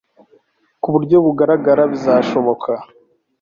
[0.81, 2.71] ku buryo bugaragara bizashoboka